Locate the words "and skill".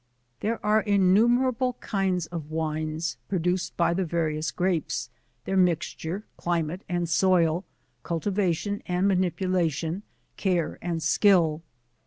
10.81-11.61